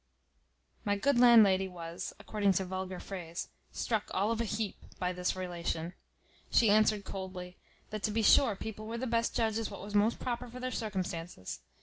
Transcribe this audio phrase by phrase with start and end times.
[0.83, 5.35] My good landlady was (according to vulgar phrase) struck all of a heap by this
[5.35, 5.93] relation.
[6.49, 7.57] She answered coldly,
[7.91, 10.71] "That to be sure people were the best judges what was most proper for their
[10.71, 11.59] circumstances.